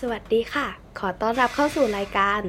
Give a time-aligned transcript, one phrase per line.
[0.00, 0.66] สวัสดีค่ะ
[0.98, 2.40] ขอต้อนรับเข้าสู่รายการ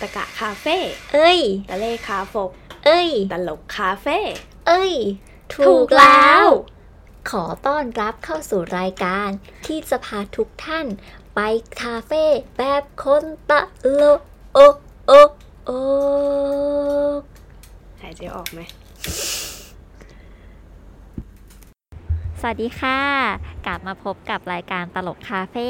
[0.00, 0.76] ตะกะคาเฟ่
[1.12, 1.40] เอ้ย
[1.70, 2.50] ตะเลคาฟก
[2.84, 4.18] เอ้ย ตลกคาเฟ่
[4.66, 4.94] เอ้ย
[5.54, 6.46] ถูกแล้ว
[7.30, 9.28] ขอต้อนรับเข้าสู่รายการ
[9.66, 10.86] ที่จะพาทุกท่าน
[11.34, 11.40] ไป
[11.82, 12.24] คาเฟ่
[12.58, 13.60] แบบคนตะ
[13.94, 14.20] โลก
[14.54, 14.58] โอ
[15.06, 15.12] โอ
[15.64, 15.70] โอ
[18.00, 18.60] หายใจออกไหม
[22.42, 23.00] สวัสดีค่ะ
[23.66, 25.68] กลับมาพบกับรายการตลกคาเฟ่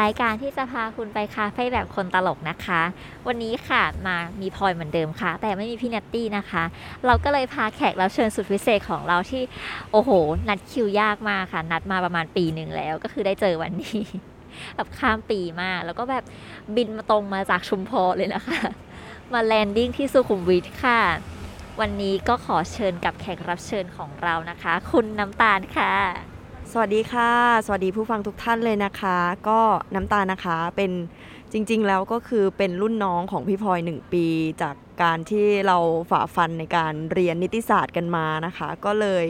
[0.00, 2.82] รายการที่จะพาคุณไปคาเฟ่แบบคนตลกนะคะ
[3.26, 6.64] วันนี้ค่ะมามีพลอยเหมือนเดิมค่ะ แต่ไม่มีพี่นัตตี้นะคะ
[7.06, 9.42] เราก็เลยพาแขกรับเชิญสุดพิเศษของเราที่
[9.92, 10.10] โอ้โห
[10.48, 14.00] นัดคิวยากมากค่ะ นัดมาประมาณปีหนึ่งแล้ว ก็คือได้เจอวันนี้
[14.76, 16.24] แบบข้ามปีมาก แล้วก็แบบ
[16.76, 18.60] บินมาตรงมาจากชุมพรเลยนะคะ
[19.32, 21.00] มา landing ที่สุขุมวิทค่ะ
[21.82, 25.92] วันนี้ก็ขอเชิญกับแขกรับเชิญของเรานะคะ คุณน้ำตาลค่ะ
[26.72, 27.32] สวัสดีค่ะ
[27.66, 29.18] สวัสดีผู้ฟังทุกท่านเลยนะคะ
[29.48, 29.60] ก็
[29.94, 30.92] น้ำตาลนะคะเป็น
[31.52, 34.26] จริง ๆ แล้วก็คือเป็นรุ่นน้องของพี่พลอยหนึ่งปี
[34.62, 35.78] จากการที่เรา
[36.10, 39.24] ฝ่าฟันในการเรียนนิติศาสตร์กันมานะคะ ก็เลย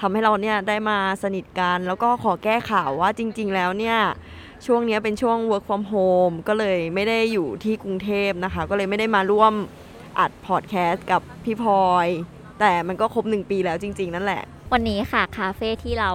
[0.00, 3.98] ทำให้เราเนี่ยได้มาสนิทกัน แล้วก็ขอแก้ข่าวว่าจริง ๆ แล้วเนี่ย
[4.66, 9.54] ช่วงเนี้ยเป็นช่วง work from home ก็เลยไม่ได้อยู่ที่กรุงเทพนะคะ ก็เลยไม่ได้มาร่วม
[10.20, 12.08] อัดพอดแคสต์กับพี่พลอย
[12.60, 16.10] แต่มันก็ครบหนึ่งปีแล้วจริง ๆ นั่นแหละ วันนี้ค่ะ คาเฟ่ที่เรา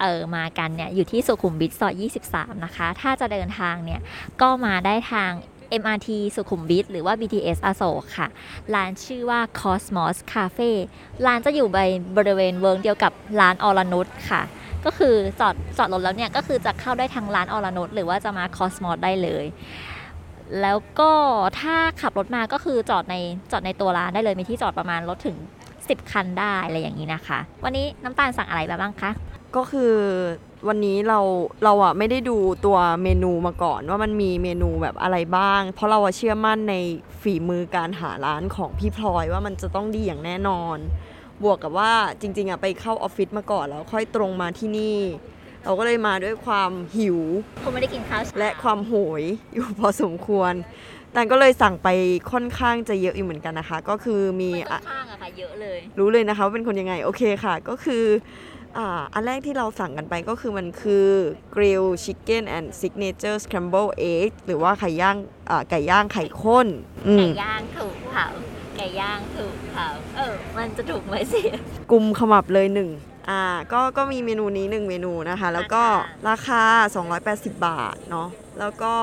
[0.00, 4.00] เออมากันเนี่ย อยู่ที่สุขุมวิทซอย23 นะคะ ถ้าจะเดินทางเนี่ย
[4.40, 5.30] ก็มาได้ทาง
[5.82, 8.28] MRT สุขุมวิทหรือว่า BTS อโศกค่ะ
[8.74, 10.70] ร้านชื่อว่า Cosmos Cafe
[11.26, 11.76] ร้านจะอยู่ใน
[12.16, 14.42] บริเวณเวิ้งเดียวกับร้านอรนุชค่ะ
[14.84, 19.44] ก็คือจอดจอดรถแล้วเนี่ย ก็คือจะเข้าได้ทางร้านอรนุชหรือว่าจะมา Cosmos ได้เลย
[20.62, 21.12] แล้วก็
[21.60, 23.16] ถ้าขับรถมาก็คือจอดใน
[23.52, 25.36] จอดในตัวร้านได้เลยมีที่จอดประมาณรถถึง
[25.74, 29.10] 10 คันได้อะไรอย่างนี้นะคะ วันนี้น้ำตาลสั่งอะไรมาบ้างคะ
[29.56, 29.94] ก็คือ
[30.68, 31.20] วันนี้เรา
[31.64, 36.74] เราอะไม่ได้ดูตัวเมนูมาก่อนว่ามันมีเมนูแบบอะไรบ้าง เพราะเราอะเชื่อมั่นใน
[37.22, 40.78] ฝีมือการหาร้านของพี่พลอยว่ามันจะต้องดีอย่างแน่นอน
[41.42, 44.98] บวกกับว่าจริงๆอะไปเข้าออฟฟิศมาก่อนแล้วค่อยตรงมาที่นี่
[45.66, 47.18] เราก็เลยมาด้วยความหิว
[47.62, 49.22] คงไม่ได้กินข้าวเช้าและความโหย
[49.54, 50.52] อยู่พอสมควร
[51.12, 51.88] แต่ก็เลยสั่งไป
[52.32, 58.04] ค่อนข้างจะเยอะอยู่เหมือนกันนะคะ ก็คือมีไม่ต้อะองข้างอะค่ะเยอะเลย รู้เลยนะคะว่าเป็นคนยังไงโอเคค่ะ ก็คือ
[58.76, 61.06] อ่าอันแรกที่เราสั่งกันไปก็คือมันคือ
[61.54, 65.16] grill chicken and signature scramble egg หรือว่าไข่ย่าง
[65.50, 66.66] อ่าไก่ย่างไข่ข้น
[67.06, 68.26] อืไก่มย่างถูกเผา
[68.76, 71.40] ไก่ย่างถูกเผาเออ มันจะถูกไหมสิ
[71.90, 72.90] กุมขมับเลยหนึ่ง
[73.28, 73.42] อ่า
[73.72, 75.84] ก็ก็มีเมนูนี้หนึ่งเมนูนะคะ แล้วก็
[76.28, 76.62] ราคา
[77.12, 78.28] 280 บาทเนาะ
[78.60, 78.94] แล้วก็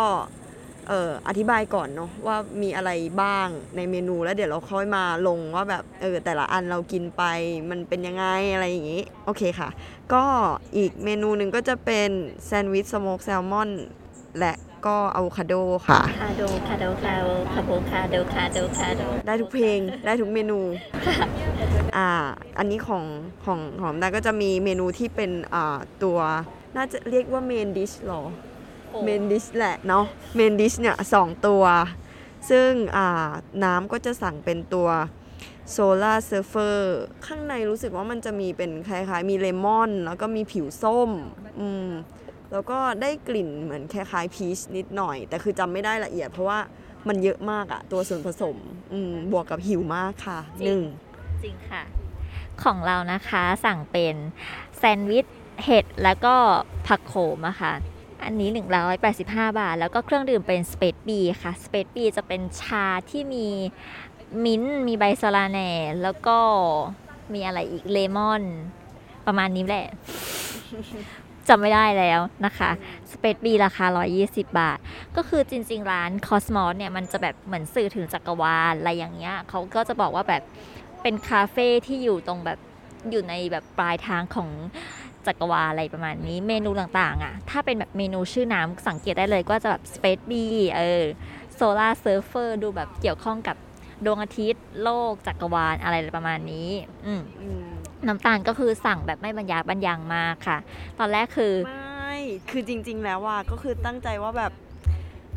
[0.87, 2.91] เอ่ออธิบายก่อนเนาะว่ามีอะไร
[3.21, 7.23] บ้างในเมนูแล้วเดี๋ยวเราค่อยมาลงว่าแบบเออแต่ละอันเรากินไป
[7.69, 9.69] มันเป็นยังไงอะไรอย่างงี้ โอเคค่ะ
[10.13, 10.23] ก็
[10.77, 12.09] อีกเมนูหนึ่งก็จะเป็น
[12.45, 13.69] แซนด์วิชสโมกแซลมอน
[14.39, 14.53] และ
[14.85, 15.53] ก็อะโวคาโด
[15.87, 20.59] ค่ะ คาโดคาโดคาโดคาโบคาโดคาโดคาโดได้ทุกเพลงได้ทุกเมนู
[21.97, 22.09] อ่า
[22.57, 23.03] อันนี้ของ
[23.45, 26.19] ของหอมดาก็จะมีเมนูที่เป็นอ่าตัว
[26.75, 28.21] น่าจะเรียกว่า main dish หรอ
[29.03, 30.05] main dish แหละเนาะ
[30.35, 31.63] main dish เนี่ยสองตัว
[32.49, 33.29] ซึ่งอ่า
[33.63, 34.89] น้ำก็จะสั่งเป็นตัว
[35.71, 41.09] Solar Surfer ข้างในรู้สึกว่ามันจะมีเป็นคล้ายๆ มีเลมอน แล้วก็มีผิวส้ม
[41.59, 41.89] อืม
[42.53, 46.59] แล้วก็ได้กลิ่นเหมือนคล้ายๆพีชนิดหน่อย แต่คือจำไม่ได้ละเอียดเพราะว่า
[47.07, 48.57] มันเยอะมากอะตัวส่วนผสม
[48.93, 50.83] อืมบวกกับหิวมากค่ะจริงหนึ่ง
[51.43, 51.83] จริงค่ะ
[52.63, 54.15] ของเรานะคะสั่งเป็น
[54.77, 55.25] แซนด์วิช
[55.63, 56.35] เห็ดแล้วก็
[56.87, 57.73] ผักโขมอะค่ะ
[58.25, 58.49] อันนี้
[59.03, 63.47] 185 บาท แล้วก็เครื่องดื่มเป็นสเปซบีค่ะสเปซบีจะเป็นชาที่มี
[64.43, 65.71] มิ้นท์มีใบสะระแหน่
[66.03, 66.37] แล้วก็
[67.33, 68.43] มีอะไรอีกเลมอน
[69.25, 69.87] ประมาณนี้แหละ
[71.49, 72.71] จำไม่ได้แล้วนะคะ
[73.11, 73.85] สเปซบีราคา
[74.21, 74.77] 120 บาท
[75.15, 80.41] ก็คือจริง ๆ ร้าน Cosmos เนี่ย มันจะแบบเหมือนสื่อถึงจักรวาลอะไรอย่างเงี้ยเขาก็จะบอกว่าแบบ
[81.01, 82.59] เป็นคาเฟ่ที่อยู่ตรงแบบ
[83.11, 84.49] อยู่ในแบบปลายทางของ
[85.27, 90.33] จักรวาลอะไรประมาณนี้ เมนูต่างๆ อะ ถ้าเป็นแบบเมนูชื่อน้ำสังเกตได้เลยก็จะแบบ Space B
[90.75, 91.03] เออ
[91.59, 93.57] Solar Surfer ดูแบบเกี่ยวข้องกับ
[94.05, 96.69] ดวงอาทิตย์โลกจักรวาลอะไรประมาณนี้
[97.05, 97.21] อืม
[98.07, 100.57] น้ำตาลก็คือสั่งแบบไม่บรรยายบรรยังมากค่ะ
[100.99, 102.15] ตอนแรกคือไม่
[102.49, 104.51] คือจริง ๆ แล้วว่าก็คือตั้งใจว่าแบบ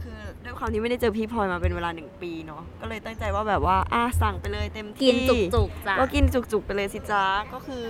[0.02, 7.24] คือด้วยความที่ไม่ได้เจอพี่พลอยมาเป็นเวลาหนึ่งปีเนาะก็เลยตั้งใจว่าแบบว่าอะสั่งไปเลยเต็มที่กินจุกๆจ้ะก็กินจุกๆไปเลยสิจ้า
[7.54, 7.84] ก็คือ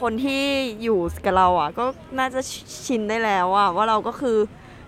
[0.00, 0.44] คนที่
[0.82, 1.84] อยู่กับเราอะ ก็
[2.18, 2.40] น่าจะ
[2.86, 4.36] ชินได้แล้วอะว่าเราก็คือ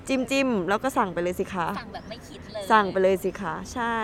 [0.08, 3.96] จิ้มจิ้มๆแล้วก็สั่งไปเลยสิคะสั่งแบบไม่คิดเลยสั่งไปเลยสิคะใช่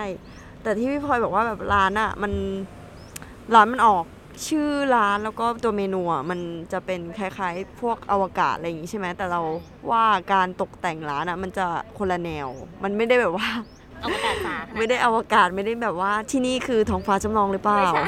[0.61, 2.33] แต่ที่พี่พลอยบอกว่าแบบร้านอะ มัน
[3.55, 4.05] ร้านมันออก
[4.47, 6.39] ชื่อร้านแล้วก็ตัวเมนูอะมัน
[6.73, 9.41] จะเป็นคล้ายๆ พวกอวกาศอะไรอย่างงี้ใช่ไหมแต่เรา
[9.91, 11.65] ว่าการตกแต่งร้านอะมันจะ
[11.97, 12.47] คนละแนว
[12.83, 13.47] มันไม่ได้แบบว่า
[13.99, 18.07] เอากระดาษสาขนาไม่ได้อวกาศไม่ได้แบบว่าที่นี่คือท้องฟ้าจำลองหรือเปล่า ไม่ใช่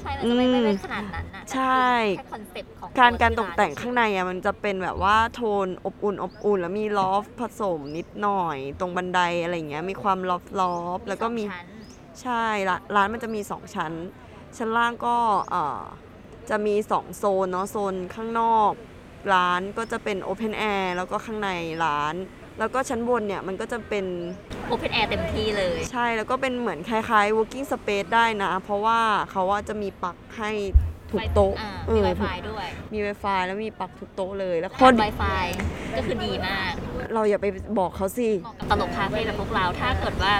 [0.00, 1.86] ใช่มันจะไม่ไม่ไม่ขนาดนั้นนะใช่
[2.18, 11.66] แค่ concept ของการวการตที่กแต่งเฉยๆข้างในอะมันจะเป็นแบบว่าโทนอบอุ่นอบอุ่น แล้วมี loft ผสมนิดหน่อย ตรงบันไดอะไรอย่างเงี้ยมีความ loft loft แล้วก็มีสองชั้น
[12.22, 13.92] ใช่ร้านร้านมันจะมี 2 ชั้น
[14.56, 15.16] ชั้นล่างก็
[15.50, 15.82] เอ่อ
[16.50, 18.72] จะมี 2 โซนเนาะโซนข้างนอก
[19.34, 21.50] ร้านก็จะเป็น open air แล้วก็ข้างใน
[21.84, 22.14] ร้าน
[22.58, 24.06] แล้วก็ชั้นบนเนี่ยมันก็จะเป็น
[24.68, 29.00] open air เต็มที่เลย ใช่แล้วก็เป็นเหมือนคล้ายๆ working space ได้นะ เพราะว่า
[29.30, 30.50] เขาว่าจะมีปลั๊กให้
[31.12, 35.44] ทุกโต๊ะอ่าเอมีอ Wi-Fi ด้วยมี Wi-Fi แล้วมีปลั๊กทุกโต๊ะเลยแล้วข้คออนดี Wi-Fi
[35.96, 36.72] ก็คือดีมาก
[37.14, 37.46] เราอย่าไป
[37.78, 40.32] บอกเขาสิ เหมาะกับตลกคาเฟ่แบบพวกเรา ถ้าเกิดว่า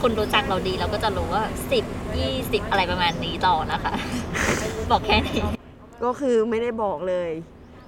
[0.00, 1.44] คุณรู้จักเราดีเราก็จะรู้ว่า
[2.00, 3.94] 10 20 อะไรประมาณนี้ต่อนะคะ
[4.90, 5.42] บอกแค่นี้
[6.04, 7.30] ก็คือไม่ได้บอกเลย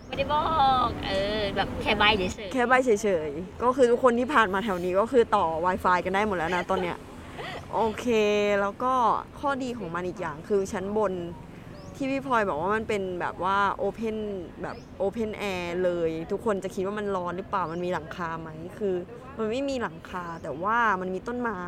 [0.08, 0.42] ไม่ได้บอ
[0.86, 2.90] ก เออ แบบแค่ใบเฉยแค่ใบเฉ
[3.28, 6.96] ยๆ ก็คือทุกคนที่ผ่านมาแถวนี้ก็คือต่อ Wi-Fi กันได้หมดแล้วนะตอนเนี้ย
[7.74, 8.06] โอเค
[8.60, 8.92] แล้วก็
[9.40, 11.12] ข้อดีของมันอีกอย่างคือชั้นบน
[12.02, 14.16] ที่พี่พลอยบอกว่ามันเป็นแบบว่าโอเพน
[14.62, 18.94] แบบโอเพนแอร์เลย ทุกคนจะคิดว่ามันร้อนหรือเปล่ามันมีหลังคาไหมคือ
[19.38, 21.60] มันไม่มีหลังคาแต่ว่ามันมีต้นไม้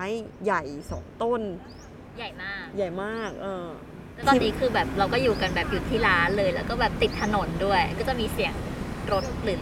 [0.45, 3.67] ใหญ่สองต้นๆใหญ่มากใหญ่มากเออ
[4.15, 8.55] แล้วตอนนี้คือแบบเราก็อยู่กันแบบอยู่ที่ร้านเลย แล้วก็แบบติดถนนด้วย ก็จะมีเสียง
[9.13, 9.59] รถหรือ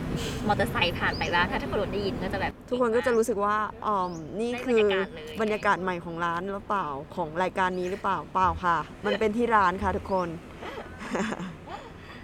[0.48, 6.86] มอเตอร์ไซค์ผ่านไปบ้างถ้าทุกคนได้ยินก็จะแบบทุกคนก็จะรู้สึกว่าอ๋อมนี่ได้คือบรรยากาศเลยบรรยากาศใหม่ของร้านหรือเปล่า
[7.16, 10.28] ของรายการนี้หรือเปล่าเปล่าค่ะ มันเป็นที่ร้านค่ะทุกคน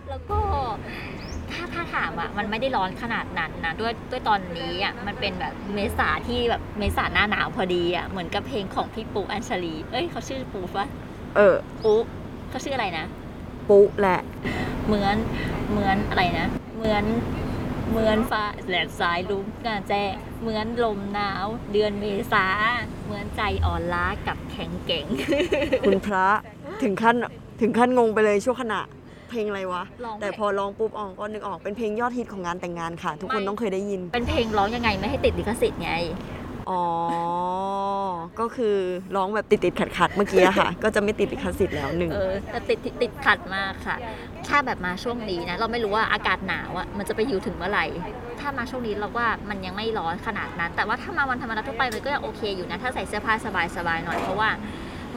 [0.08, 0.38] แล้วก็
[1.52, 10.86] ถ้าถ้าถามอะมันไม่ได้ร้อนขนาดนั้นนะด้วยด้วยตอนนี้อะมันเป็นแบบเมษาที่แบบเมษาหน้าหนาวพอดีอะเหมือนกับเพลงของพี่ปูอัญชลี เอ้ยเขาชื่อปูปะ
[11.36, 11.92] เออ ปู
[12.48, 13.06] เขาชื่ออะไรนะ
[13.68, 14.20] ปุ๊แหละ
[14.86, 15.16] เหมือน
[15.70, 17.04] เหมือนอะไรนะ เหมือน
[17.90, 22.46] เหมือนฟ้าแหลมสายลุ้งกาแจ้งเหมือนลมหนาว เดือนเมษา
[23.04, 25.06] เหมือนใจอ่อนล้ากับแข็งเก่ง
[25.86, 26.26] คุณพระ
[26.82, 27.16] ถึงขั้น
[27.60, 28.80] ถึงขั้นงงไปเลยชั่วขณะ
[29.30, 35.92] เพลงอะไรวะ ร้องแต่พอร้องปุ๊บอองก็นึกออกเป็นเพลงยอดฮิตของงานแต่งงานค่ะ ทุกคนต้องเคยได้ยิน เป็นเพลงร้องยังไงไม่ให้ติดลิขสิทธิ์ไง
[36.70, 36.84] อ๋อ
[38.40, 38.76] ก็คือ
[39.16, 43.96] ร้องแบบติดติดขัดขัดๆเมื่อกี้อะค่ะ ก็จะไม่ติดลิขสิทธิ์แล้วหนึ่ง เออแต่ติดติดติดขัดมากค่ะ
[44.48, 47.86] ถ้าแบบมาช่วงนี้นะ เราไม่รู้ว่าอากาศหนาวอะมันจะไปอยู่ถึงเมื่อไหร่
[48.40, 53.34] ถ้ามาช่วงนี้เราว่ามันยังไม่ร้อนขนาดนั้น แต่ว่าถ้ามาวันธรรมดาทั่วไปมันก็ยังโอเคอยู่นะ ถ้าใส่เสื้อผ้า
[53.76, 54.50] สบายๆหน่อย เพราะว่า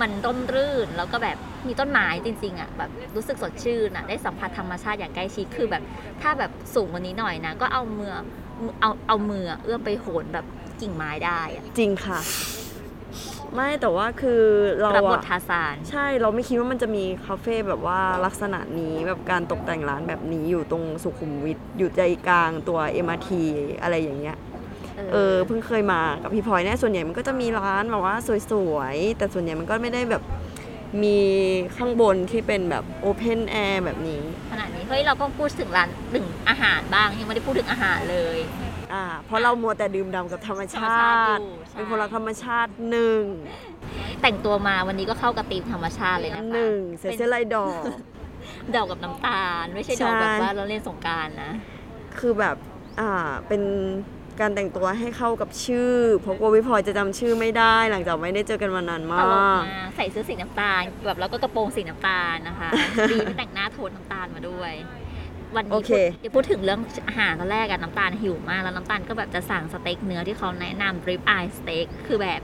[0.02, 1.38] มันร่มรื่นแล้วก็แบบ
[1.68, 5.84] มีต้นไม้จริงๆอะแบบรู้สึกสดชื่นอะได้สัมผัสธรรมชาติอย่างใกล้ชิดคือแบบ
[6.22, 8.12] ถ้าแบบสูงกว่านี้หน่อยนะ ก็เอามือ
[8.82, 10.46] เอาเอามือเอื้อมไปโหนแบบ
[10.82, 12.20] กิ่งไม้ได้อะจริงค่ะ
[13.56, 14.42] ไม่แต่ว่าคือ
[14.82, 23.30] เรารับบทอะทาซานใช่เราไม่คิดว่ามันจะมีคาเฟ่แบบว่าลักษณะนี้แบบการตกแต่งร้านแบบนี้อยู่ตรงสุขุมวิทอยู่ใจกลางตัว MRT
[23.82, 24.38] อะไรอย่างเงี้ย
[25.14, 28.16] เออเพิ่งเคยมากับพี่พลอยเนี่ยส่วนใหญ่มันก็จะมีร้านแบบว่า
[28.52, 30.24] สวยๆ แต่ส่วนใหญ่มันก็ไม่ได้แบบ
[31.04, 31.20] มี
[31.78, 34.22] ข้างบนที่เป็นแบบ open air แบบนี้
[34.52, 38.38] ขนาดนี้เฮ้ยเราก็พูดถึงร้านถึงอาหารบ้างยังไม่ได้พูดถึงอาหารเลย
[38.94, 43.24] อ่าเพราะเรามัวแต่ดื่มด่ำกับธรรมชาธรรมชาติติอยู่ใช่เป็นคนรักธรรมชาติหนึ่ง
[44.22, 47.84] แต่งตัวมาวันนี้ก็เข้ากับธีมธรรมชาติเลยนะคะหนึ่งใส่เสื้อลายดอก
[48.76, 51.52] ดอกกับน้ำตาล ไม่ใช่ดอกใช่แบบว่าเราเล่นสงกรารนะ
[52.20, 52.56] คือแบบ
[53.00, 53.12] อ่า
[53.48, 53.62] เป็น
[54.42, 59.64] การแต่งตัวให้เข้ากับชื่อ เพราะกลัวพี่พลอยจะจำชื่อไม่ได้ หลังจากไม่ได้เจอกันมานานตมาลกก มาก
[59.96, 62.70] ใส่เสื้อสีน้ำตาลแบบแล้วก็กระโปรงสีน้ำตาลนะคะ
[63.12, 64.74] ดีไม่แต่งหน้าโทนน้ำตาลมาด้วย
[65.56, 72.42] วันโอนี้เค พูดเดี๋ยวพูดถึงเรื่องอาหารตอนแรกอะน้ำตาลหิวมากแล้วน้ำตาลก็แบบจะสั่งสเต็กเนื้อที่เขาแนะนำ rib eye steak คือแบบ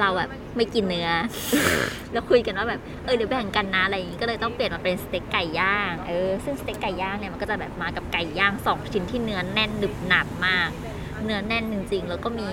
[0.00, 1.08] เราแบบไม่กินเนื้อ
[2.12, 10.70] แล้วคุยกันว่าแบบเออเดี๋ยวแบ่งกันนะอะไรอย่างงี้ก็เลยต้องเปลี่ยนมาเป็นสเต็กไก่ย่างเออซึ่งสเต็กไก่ย่างเนี่ยมันก็จะแบบมากับไก่ย่างสองชิ้นที่เนื้อแน่นหนึบหนับมาก
[11.24, 12.48] เนื้อแน่นจริง ๆ แล้วก็มี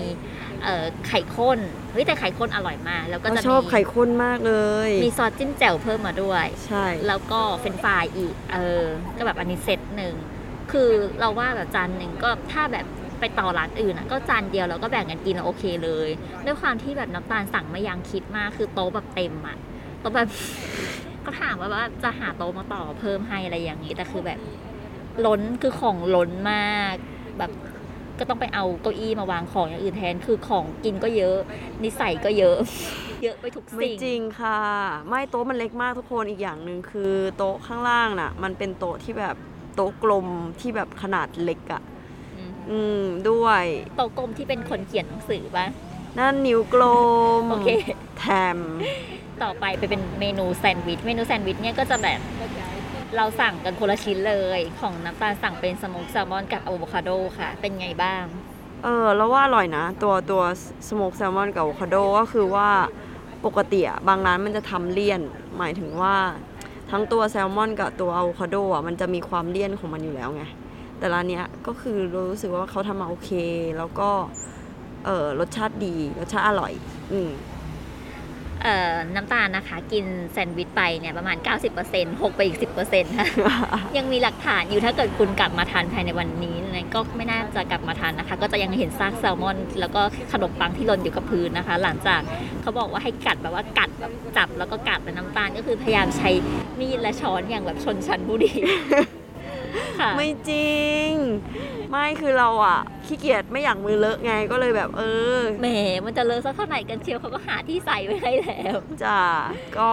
[0.62, 1.58] เอ่อไข่ข้น
[1.92, 4.54] เฮ้ยแต่ไข่ข้นอร่อยมาก แล้วก็เราจะชอบมีไข่ข้นมากเล
[4.88, 8.84] ย มีซอสจิ้มแจ่วเพิ่มมาด้วย ใช่ แล้วก็เฟรนช์ฟรายอีกเออ
[9.16, 10.14] ก็แบบอันนี้เซตหนึ่ง
[10.72, 10.90] คือ
[11.20, 12.86] เราว่าแบบจานหนึ่งก็ถ้าแบบ
[13.20, 16.08] ไปต่อร้านอื่นอะก็จานเดียวเราก็แบ่งกันกินอะโอเคเลย
[16.44, 19.56] ด้วยความที่แบบน้ำตาลสั่งไม่ยังคิดมากคือโต๊ะแบบเต็มอะ
[20.00, 20.28] โต๊ะแบบ
[21.24, 24.38] ก็ถามว่าว่าจะหาโต๊ะมาต่อเพิ่มให้อะไรอย่างนี้แต่คือแบบ
[25.26, 26.94] ล้นคือของล้นมาก
[27.38, 27.50] แบบ
[28.18, 31.38] ก็ต้องไปเอาเก้าอี้มาวางของอย่างอื่นแทน คือของกินก็เยอะ
[31.84, 32.58] นิสัยก็เยอะ
[33.22, 34.60] เยอะไปทุกไม่สิ่งจริงค่ะ
[35.08, 39.36] ไม่โต๊ะมันเล็กมากทุกคนอีกอย่างหนึ่งคือโต๊ะข้างล่างน่ะ มันเป็นโต๊ะที่แบบ
[39.74, 40.26] โต๊ะกลม
[40.60, 41.82] ที่แบบขนาดเล็กอะ่ะ
[42.38, 43.64] อืมอืมด้วย
[43.96, 45.66] โต๊ะกลมที่เป็นคนเขียนหนังสือปะ
[46.18, 46.82] นั่นนิ้วกล
[47.42, 47.68] ม โอเค
[48.18, 48.24] แถ
[48.56, 48.58] ม
[49.42, 52.20] ต่อไปไปเป็นเมนูแซนด์วิช เมนูแซนด์วิชเนี่ยก็จะแบบ
[53.16, 58.24] เราสั่งกันคนละชิ้นเลย ของน้ำตาลสั่งเป็นสโมกแซลมอนกับอะโวคาโดค่ะ เป็นไงบ้าง
[58.84, 60.42] เออแล้วว่าอร่อยนะ ตัวตัว
[60.88, 62.68] สโมกแซลมอนกับอะโวคาโดก็คือว่า
[63.44, 65.20] ปกติอะบางร้านมันจะทำเลี่ยน
[65.58, 66.16] หมายถึงว่า
[66.90, 70.44] ทั้งตัวแซลมอนกับตัวอะโวคาโดอะมันจะมีความเลี่ยนของมันอยู่แล้วไง
[70.98, 71.98] แต่ร้านเนี้ยก็คือ
[72.30, 73.30] รู้สึกว่าเขาทำมาโอเค
[73.78, 74.10] แล้วก็
[75.04, 76.72] เออรสชาติดีรสชาติอร่อย
[77.12, 77.53] อืมเอ่อ
[79.14, 81.36] น้ำตาลนะคะ กินแซนด์วิชไปเนี่ยประมาณ
[81.78, 83.26] 90%หกไปอีก 10%ค่ะ
[83.96, 90.00] ยังมีหลักฐานอยู่ถ้าเกิดคุณกลับมาทานภายในวันนี้นะก็ไม่น่าจะกลับมาทานนะคะ ก็จะยังเห็นซากแซลมอน แล้วก็
[90.32, 92.20] ขนมปังที่หล่นอยู่กับพื้นนะคะ หลังจาก
[92.62, 96.30] เขาบอกว่าให้กัดแบบว่ากัดแบบจับแล้วก็กัดแต่น้ำตาลก็คือพยายามใช้
[96.80, 98.52] มีดและช้อนอย่างแบบชนชั้นบุรี
[100.00, 100.78] ค่ะ ไม่จริ
[101.08, 101.10] ง
[101.90, 105.02] ไม่คือเราอะขี้เกียจไม่อยากมือเลอะไงก็เลยแบบเอ
[105.36, 105.66] อแหม
[106.04, 109.20] มันจะเลอะสักเท่าไหร่กันเชียวเขาก็หาที่ใส่ไว้ให้แล้วจ้า
[109.78, 109.90] ก็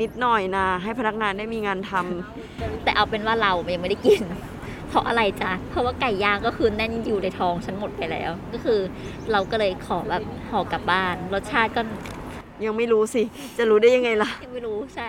[0.00, 4.22] นิดหน่อยนะ ให้พนักงานได้มีงานทำแต่เอาเป็นว่าเรายังไม่ได้กิน
[4.88, 8.78] เพราะอะไรจ๊ะเพราะว่าไก่ย่างก็คือแน่นอยู่ในท้องฉันหมดไปแล้ว ก็คือ
[9.32, 11.82] เราก็เลยขอแบบห่อกลับบ้าน รสชาติก็
[12.64, 13.22] ยังไม่รู้สิ
[13.58, 15.08] จะรู้ได้ยังไงล่ะ ยังไม่รู้ใช่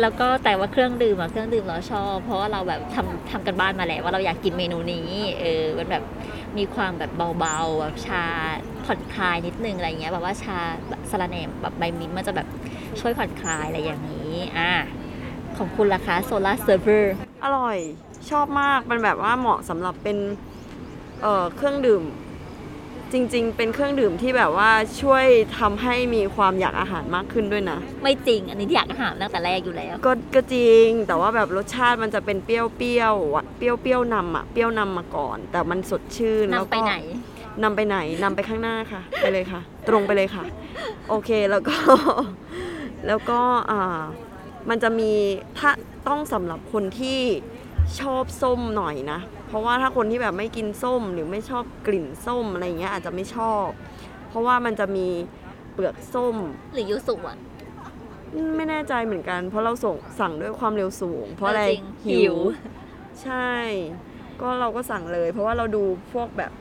[0.00, 6.04] แล้วก็แต่ว่าเครื่องดื่มอะเครื่องดื่มเราชอบ เพราะว่าเราแบบทำทำกันบ้านมาแล้วว่าเราอยากกินเมนูนี้ เออมันแบบ
[6.58, 8.24] มีความแบบเบาๆแบบชา
[8.84, 10.58] ผ่อนคลายนิดนึงอะไรเงี้ยแบบว่าชา
[11.10, 12.46] สาระแหน่แบบใบมินต์มันจะแบบ
[13.00, 14.72] ช่วยผ่อนคลายอะไรอย่างนี้อะ
[15.56, 17.14] ของคุณราคาโซลาเซิร์ฟเวอร์
[17.44, 17.78] อร่อย
[18.30, 20.18] ชอบมาก มันแบบว่าเหมาะสำหรับเป็น
[21.22, 22.02] เออเครื่องดื่ม
[23.12, 25.24] จริง ๆ เป็นเครื่องดื่มที่แบบว่าช่วย
[25.58, 36.96] ทำให้มีความอยากอาหารมากขึ้นด้วยนะ ไม่จริง อันนี้อยากอาหารตั้งแต่แรกอยู่แล้ว ก็ก็จริง แต่ว่าแบบรสชาติมันจะเป็นเปรี้ยวเปรี้ยวๆอะเปรี้ยวเปรี้ยวนำอะเปรี้ยวนำมาก่อน แต่มันสดชื่นแล้วนำไปก็ไหน
[37.62, 40.44] นำไปไหนนำไปข้างหน้าค่ะ ไปเลยค่ะ ตรงไปเลยค่ะ
[41.08, 41.76] โอเคแล้วก็
[43.06, 44.00] แล้วก็อ่า
[44.68, 45.12] มันจะมี
[45.58, 45.70] ถ้า
[46.08, 47.20] ต้องสำหรับคนที่
[48.00, 53.66] ชอบส้มหน่อยนะ เพราะว่าถ้าคนที่แบบไม่กินส้มหรือไม่ชอบกลิ่นส้มอะไรเงี้ยอาจจะไม่ชอบ
[54.28, 55.06] เพราะว่ามันจะมี
[55.72, 56.36] เปลือกส้ม
[56.74, 57.38] หรือยูสุอะ
[58.56, 62.36] ไม่แน่ใจเหมือนกัน เพราะเราส่งสั่งด้วยความเร็วสูง เพราะอะไรจงหิว
[63.22, 63.50] ใช่
[64.40, 66.52] ก็เราก็สั่งเลย เพราะว่าเราดูพวกแบบ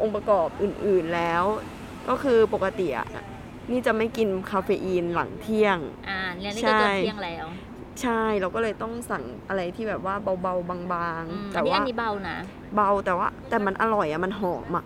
[0.00, 1.44] องค์ประกอบอื่นๆแล้ว
[2.08, 3.08] ก็คือปกติอะ
[3.70, 7.46] นี่จะไม่กินคาเฟอีนหลังเที่ยง อ่าเนี่ยนี่ก็เกินใช่เที่ยงแล้ว
[8.02, 12.38] ใช่เราก็เลยต้องสั่งอะไรที่แบบว่าเบาๆบางอืมๆอัแต่นนี้ว่าอันนี้เบานะ
[12.74, 14.84] เบาแต่ว่า แต่มันอร่อยอะมันหอมอะ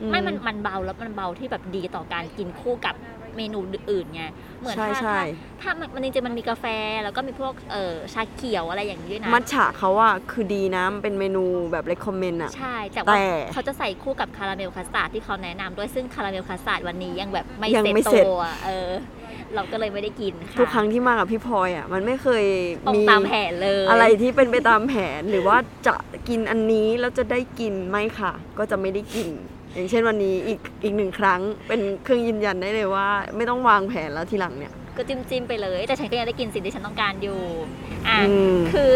[0.00, 2.94] อืไม่มันมันเบาแล้วมันเบาที่แบบดีต่อการกินคู่กับ
[3.36, 4.22] เมนูอื่นๆไง
[4.60, 5.22] เหมือนใช่ถ้าใช่ถ้า
[5.62, 6.64] ถ้ามันมันจริงๆมันมีกาแฟ
[7.04, 13.16] แล้วก็มีพวกเอ่อชาเขียวอะไรอย่างนี้ด้วยนะมัทฉะเขาอะคือดีนะมันเป็นเมนูแบบ recommend อะใช่แต่แต่ว่า
[13.52, 18.90] เขาจะใส่คู่กับคาราเมลคัสตาร์ดที่เขาแนะนำด้วยซึ่งคาราเมลคัสตาร์ดวันนี้ยังแบบไม่ยังเซ็ตไม่เสร็จตัวเออ
[19.54, 22.44] เราก็เลยไม่ได้กินค่ะทุกครั้งที่มากับพี่พลอยอะมันไม่เคย
[22.86, 25.94] ตรงมีตามแผนเลย อะไรที่เป็นไปตามแผนหรือว่าจะ
[26.28, 29.28] กินอันนี้แล้วจะได้กินไหมค่ะ ก็จะไม่ได้กิน
[29.74, 37.40] อย่างเช่นวันนี้อีกอีกหนึ่งครั้ง เป็นเครื่องยืนยันได้เลยว่า ไม่ต้องวางแผนแล้วทีหลังเนี่ย ก็จิ้มจิ้มๆไปเลย แต่ฉันก็ยังได้กินสิ่งที่ฉันต้องการอยู่
[38.08, 38.92] อะอืม คือ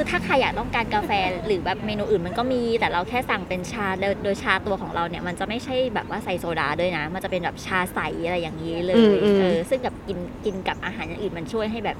[0.00, 1.10] คือถ้าใครอยากต้องการกาแฟ
[1.46, 11.96] หรือแบบเมนูอื่นมันก็มี แต่เราแค่สั่งเป็นชาโดยโดยชาตัวของเราเนี่ยมันจะไม่ใช่แบบว่าใส่โซดาด้วยนะ มันจะเป็นแบบชาใสอะไรอย่างนี้เลยอืมอืมเออซึ่งกับกินกินกับอาหารอย่างอื่นมันช่วยให้แบบ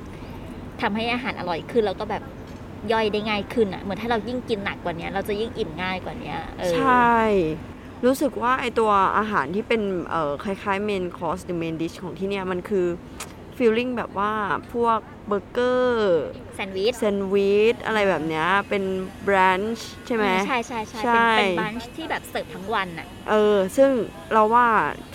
[0.81, 2.23] ทำให้อาหารอร่อยขึ้นแล้วก็แบบ
[2.93, 7.19] ย่อยได้ง่ายขึ้นอะเหมือนถ้าเรายิ่งกินหนักกว่านี้เราจะยิ่งอิ่มง่ายกว่านี้เออใช่
[8.07, 12.87] รู้สึกว่าไอตัวอาหารที่เป็นเอ่อคล้ายๆ main course หรือ main dish ของที่เนี่ยมันคือ
[13.59, 14.33] feeling แบบว่า
[14.73, 14.99] พวก
[15.29, 16.23] เบอร์เกอร์
[16.55, 18.85] แซนด์วิชแซนด์วิชอะไรแบบเนี้ยเป็น
[19.27, 23.91] brunch ใช่ไหมใช่ใช่ใช่ใช่เป็นเป็น brunch์ที่แบบเสิร์ฟทั้งวันอะเออ ซึ่ง
[24.33, 24.67] เราว่า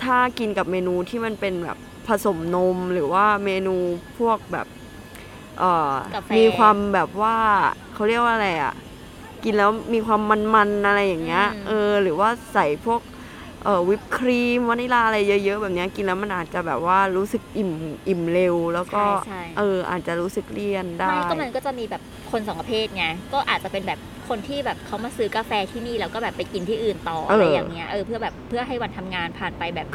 [0.02, 3.76] ถ้ากินกับเมนูที่มันเป็นแบบผสมนมหรือว่าเมนู
[4.18, 4.66] พวกแบบ
[5.58, 7.36] เอ่อกาแฟมีความแบบว่า
[7.94, 8.74] เขาเรียกว่าอะไรอะ
[9.44, 10.20] กินแล้วมีความ
[10.54, 13.00] มันๆอะไรอย่างเงี้ยอืมเออ หรือว่าใส่พวก
[13.64, 17.70] เอ่อวิปครีมวานิลาอะไรเยอะ ๆ แบบเนี้ยกินแล้วมันอาจจะแบบว่ารู้สึกอิ่ม
[18.08, 29.88] อิ่มเร็ว แล้วก็ใช่ใช่ เอออาจจะรู้สึกเลี่ยนได้ ไม่ก็มันก็จะมีแบบคนสองประเภทไงก็อาจจะเป็นแบบคนที่แบบเขามาซื้อกาแฟที่นี่แล้วก็แบบไปกินที่อื่นต่อเอออ อะไรอย่างเงี้ยเออเพื่อแบบเพื่อให้วันทำงานผ่านไปแบบ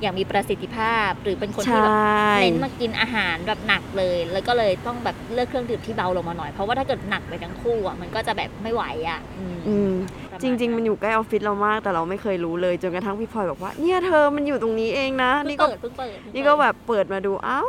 [0.00, 9.92] อย่างมีประสิทธิภาพ หรือเป็นคนใชที่แบบ่เน้นมากินอาหารแบบหนักเลย แล้วก็เลยต้องแบบเลือกเครื่องดื่มที่เบาลงมาหน่อย เพราะว่าถ้าเกิดหนักไปทั้งคู่อะมันก็จะแบบไม่ไหวอะอืมอืม
[10.32, 17.62] ปะาณจริง ๆ มันอยู่ใกล้ออฟฟิศเรามากแต่เราไม่เคยรู้เลยจนกระทั่งพี่พลอยบอกว่า เนี่ยเธอมันอยู่ตรงนี้เองนะเพิ่งนี่ก็เปิดเพิ่งเปิดเพิ่งนี่เปิดก็แบบเปิดมาดูเอ้า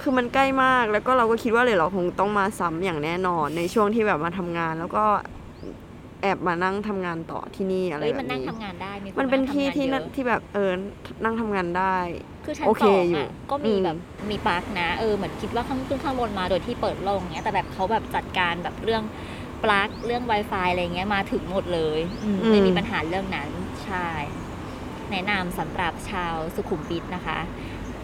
[0.00, 5.04] คือมันใกล้มากแล้วก็เราก็คิดว่าเลยเราคงต้องมาซ้ำอย่างแน่นอนในช่วงที่แบบมาทำงาน แล้วก็
[5.35, 10.70] แอบมานั่งทำงานต่อที่นี่อะไรเฮ้ยแบมันบนั่งนี้ทำงานได้มีคมันเป็นที่งทำงาที่เยนั่นอะที่แบบเออ
[11.24, 11.96] นั่งทำงานได้
[12.44, 13.96] คือชั้นโอสเคองอยู่อะก็มีอืมแบบ
[14.30, 19.02] มีปลั๊กนะเออเหมือนคิดว่าข้างขึ้นข้างบนมาโดยที่เปิดโลงเงี้ยแต่แบบเขาแบบจัดการแบบเรื่อง
[19.64, 23.50] ปลั๊กเรื่อง Wi-Fi อะไรเงี้ยมาถึงหมดเลยอืมไม่มีปัญหาเรื่องนั้น
[23.84, 24.08] ใช่
[25.10, 27.38] แนะนำสำหรับชาวสุขุมวิทนะคะ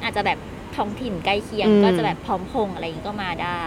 [0.03, 0.39] อาจจะแบบ
[0.77, 3.65] ท้องถิ่นใกล้เคียงอืมก็จะแบบพร้อมพงษ์อะไรอย่างงี้ก็มาได้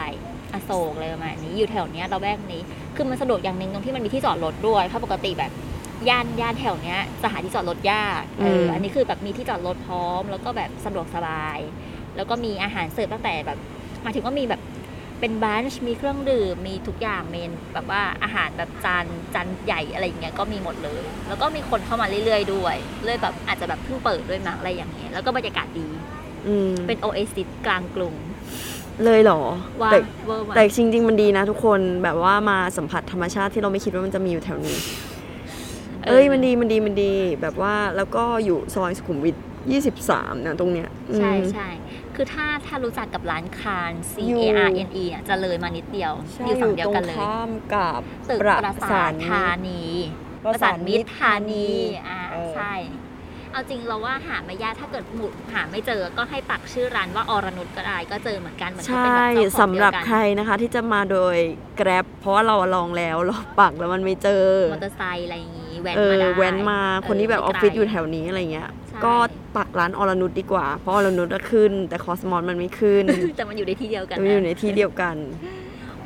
[0.55, 2.61] อโศกอะไรประมาณนี้อยู่แถวเนี้ยเราแวกนี้
[2.95, 5.51] คือมันสะดวกอย่างหนึ่งตรงที่มันมีที่จอดรถด้วยเพราะปกติแบบ
[6.09, 11.59] ย่านย่านแถวเนี้ยจะหาที่จอดรถยากเอออมอันนี้คือแบบมีที่จอดรถพร้อม แล้วก็แบบสะดวกสบาย
[12.15, 13.57] แล้วก็มีอาหารเสิร์ฟตั้งแต่แบบ
[14.03, 14.61] หมายถึงว่ามีแบบ
[15.19, 25.87] เป็นบันช์มีเครื่องดื่มมีทุกอย่างเมนแบบว่าอาหารแบบจานจานใหญ่อะไรอย่างเงี้ยก็มีหมดเลย แล้วก็มีคนเข้ามาเรื่อยๆด้วยเลยแบบอาจจะแบบเพิ่งเปิดด้วยมั้งอะไรอย่างเงี้ยแล้วก็บรรยากาศดี
[26.47, 28.15] อืมเป็นโอเอซิสกลางกรุง
[29.03, 29.41] เลยเหรอ
[29.81, 34.77] ว่าแต่เวอร์มากแต่จริง ๆ มันดีนะทุกคนแบบว่ามาสัมผัสธรรมชาติที่เราไม่คิดว่ามันจะมีอยู่แถวนี้
[36.07, 39.35] เอ้ยมันดีมันดีมันดีแบบว่าแล้วก็อยู่ซอยสุขุมวิท
[39.91, 41.69] 23นะตรงเนี้ยอืมใช่ใช่
[42.15, 49.83] คือถ้าถ้ารู้จักกับร้านคาร C อยู่ A R N E อะจะเลยมานิดเดียวใช่อยู่อฝั่งยู่เดียตวรงกันเลยข้ามกับตึกประปราสาสาทนธานี
[50.45, 51.67] ประสานมิตรธานี
[52.07, 52.73] อ่าเออใช่
[53.55, 61.35] เอาจริงเราว่าหาไม่ยากถ้าเกิดหมุดหาไม่เจอก็ให้ปักชื่อร้านว่าอรนุชก็ได้ก็เจอเหมือนกันเหมือนใชเขาเป็น่แบบเจ้าของสำหรับเดียวกันใครนะคะที่จะมาโดย
[61.79, 64.43] Grab เพราะว่าเราลองแล้วเราปักแล้วมันไม่เจอ
[64.73, 69.13] มอเตอร์ไซค์อะไรอย่างงี้แว้นเอมาอได้แว้นมาคนที่แบบอไม่อฟไกลฟิศอยู่แถวนี้อะไรเงี้ยใช่ก็
[69.57, 73.05] ปักร้านอรนุชดีกว่า เพราะอรนุชอะขึ้น แต่คอสมอนมันไม่ขึ้น
[73.37, 75.15] แต่มันอยู่ในที่เดียวกันมันนะอยู่ในที่เดียวกัน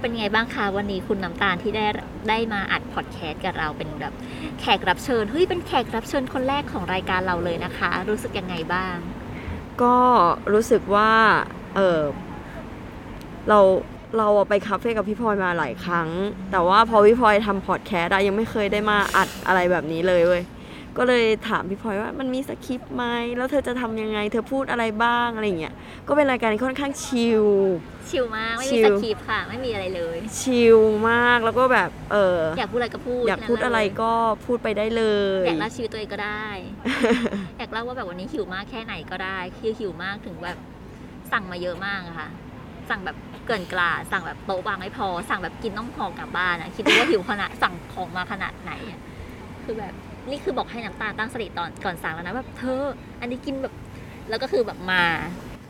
[0.01, 1.85] เป็นไงบ้างคะวันนี้คุณน้ำตาลที่ได้
[2.29, 4.13] ได้มาอัดพอดแคสต์กับเราเป็นแบบ
[4.59, 8.95] แขกรับเชิญเฮ้ยเป็นแขกรับเชิญคนแรกของรายการเราเลยนะคะ รู้สึกยังไงบ้าง
[9.81, 9.97] ก็
[10.53, 11.11] รู้สึกว่า
[11.75, 12.01] เออ
[13.49, 13.59] เรา
[14.17, 16.09] เราไปคาเฟ่กับพี่พลอยมาหลายครั้ง
[16.51, 20.43] แต่ว่าพอพี่พลอยทำพอดแคสต์อะยังไม่เคยได้มาอัดอะไรแบบนี้เลยเว้ย
[20.99, 23.05] ก็เลยถามพี่พลอยว่ามันมีสคริปต์ไหม
[23.37, 25.73] แล้วเธอจะทำยังไง เธอพูดอะไรบ้างอะไรเงี้ย
[26.07, 27.45] ก็เป็นรายการที่ค่อนข้างชิล
[28.09, 30.79] ชิลมากไม่ชิมีลสคริปต์ค่ะไม่มีอะไรเลยชิล
[31.09, 34.11] มากแล้วก็แบบเอออยากพูดอะไรก็พูดอยากพูดอะไรก็
[34.45, 35.03] พูดไปได้เล
[35.41, 36.47] ยอยากเล่าชีวิตตัวเองก็ได้
[37.57, 40.57] อยากเล่าว่าแบบวันนี้หิวมากแค่ไหนก็ได้คือหิวมากถึงแบบ
[41.31, 42.29] สั่งมาเยอะมากอะค่ะ
[42.89, 48.99] สั่งแบบเกินกลาดสั่งแบบโต๊ะวางไม่พอ สั่งแบบกินต้องห่อกลับบ้านอะคิดดูว่าหิวขนาดสั่งของมาขนาดไหนอะ
[49.63, 49.93] คือแบบ
[50.31, 52.83] นี่คือบอกให้น้ำตาลตั้งสติตอนก่อนสั่งแล้วนะแบบเธอ
[53.21, 53.73] อันนี้กินแบบ
[54.29, 55.03] แล้วก็คือแบบมา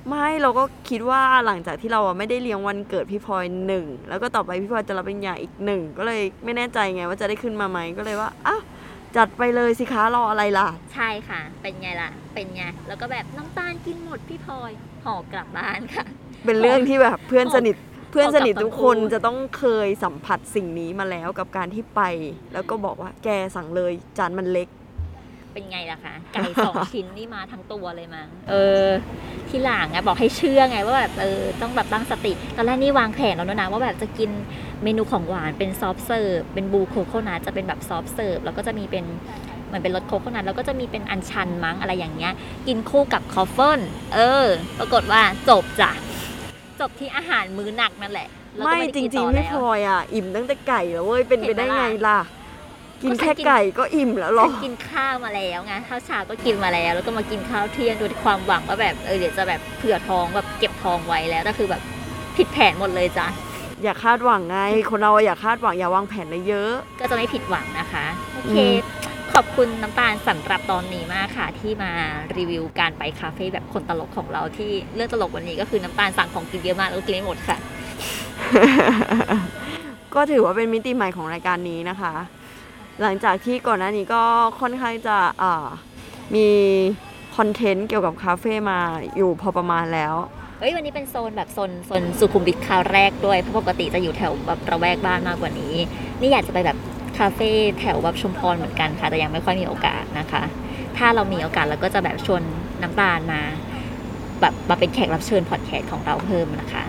[0.09, 8.61] ไม่เราก็คิดว่าหลังจากที่เราอะไม่ได้เลี้ยงวันเกิดพี่พลอยหนึ่งแล้วก็ต่อไปพี่พลอยจะรับปริญญาอีกหนึ่งก็เลยไม่แน่ใจไงว่าจะได้ขึ้นมาไหมก็เลยว่าอ้าว
[9.17, 14.71] จัดไปเลยสิคะรออะไรล่ะ ใช่ค่ะ เป็นไงล่ะ เป็นไง แล้วก็แบบน้ำตาลกินหมดพี่พลอย
[15.05, 16.05] ห่อกลับบ้านค่ะ
[16.45, 17.75] เป็นเรื่องที่แบบเพื่อนสนิท
[18.11, 22.01] เพื่อนสนิทขอกลับทุกคนมาพูดจะต้องเคยสัมผัสสิ่งนี้มาแล้วกับการที่ไป
[22.53, 24.69] แล้วก็บอกว่าแกสั่งเลยจานมันเล็ก
[25.53, 28.53] เป็นไงล่ะคะไก่สองชิ้นนี่มาทั้งตัวเลยมั้งเอ
[28.85, 28.87] อ
[29.49, 34.29] ทีหลังอะบอกให้เชื่อไงว่าแบบเออต้องแบบตั้งสติตอนแรกนี่วางแผนแล้วนะว่าแบบจะกิน
[34.83, 39.05] เมนูของหวานเป็น soft serve เป็น blue coconut จะเป็นแบบ soft serve แล้วก็จะมีเป็น
[39.67, 42.33] เหมือนเป็นรส coconut แล้วก็จะมีเป็นอัญชันมั้งอะไรอย่างเงี้ย
[42.67, 43.79] กินคู่กับคอฟเฟิล
[44.15, 44.45] เออ
[44.79, 45.91] ปรากฏว่าจบจ้ะ
[46.79, 52.19] จบที่อาหารมื้อหนักนั่นแหละแล้วก็ไม่ด้จกินริงต่อๆพี่แล้ว พลอยอะ อิ่มตั้งแต่ไก่แล้วเว้ยเป็นไปเห็นไหมได้ไงล่ะล่ะ
[53.03, 61.81] กินก็ฉันแค่กินไก่ก็อิ่มแล้วหรอ ฉันกินข้าวมาแล้วไงข้าวเช้าก็กินมาแล้ว แล้วก็มากินข้าวเที่ยงด้วยความหวังว่าแบบเออเดี๋ยวจะแบบเผื่อท้องแบบเก็บท้องไว้แล้วแต่คือแบบ
[62.37, 63.27] ผิดแผนหมดเลยจ้ะ
[63.83, 64.57] อย่าคาดหวังไง
[64.89, 71.91] คนเราอะอย่าคาดหวังอย่าวางแผนเลยเยอะ ก็จะไม่ผิดหวังนะคะโอเคอืม ขอบคุณน้ำตาลสำหรับตอนนี้มากค่ะ ที่มา
[72.37, 77.57] รีวิวการไปคาเฟ่แบบคนตลกของเราที่เรื่องตลกวันนี้ก็คือน้ำตาลสั่งของกินเยอะมากแล้วก็กินไม่หมดค่ะ
[80.15, 82.13] ก็ถือว่าเป็นมิติใหม่ของรายการนี้นะคะ
[83.01, 84.23] หลังจากที่ก่อนหน้านี้ก็
[84.61, 85.67] ค่อนข้างจะอ่า
[86.35, 86.47] มี
[87.37, 88.79] คอนเทนต์เกี่ยวกับคาเฟ่มา
[89.17, 90.15] อยู่พอประมาณแล้ว
[90.59, 95.75] เฮ้ยวันนี้เป็นโซนแบบโซนโซนสุขุมวิทคราวแรกด้วยเพราะปกติจะอยู่แถวแบบระแวกบ้านมากกว่านี้
[96.19, 96.77] นี่อยากจะไปแบบ
[97.19, 100.43] คาเฟ่แถวแบบชุมพรเหมือนกันค่ะ แต่ยังไม่ค่อยมีโอกาสนะคะ
[100.97, 102.41] ถ้าเรามีโอกาสเราก็จะแบบชวน
[102.81, 103.41] น้ำตาลมา
[104.41, 106.83] แบบมาเป็นแขกรับเชิญพอดแคสต์ของเราเพิ่มนะคะ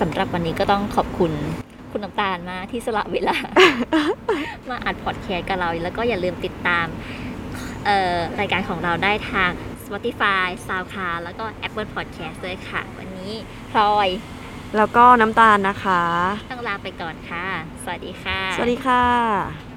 [0.00, 1.32] สำหรับวันนี้ก็ต้องขอบคุณ
[1.90, 3.36] คุณน้ำตาลมากที่สละเวลา
[4.68, 6.86] มาอัดพอดแคสต์กับเรา แล้วก็อย่าลืมติดตาม
[7.84, 9.50] เอ่อรายการของเราได้ทาง
[9.84, 13.32] Spotify, SoundCloud แล้วก็ Apple Podcast ด้วยค่ะ วันนี้
[13.70, 14.08] พลอย
[14.76, 16.02] แล้วก็น้ำตาลนะคะ
[16.52, 17.46] ต้องลาไปก่อนค่ะ
[17.84, 19.71] สวัสดีค่ะ สวัสดีค่ะ